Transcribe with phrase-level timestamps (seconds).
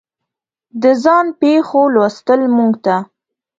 [0.81, 2.95] د ځان پېښو لوستل موږ ته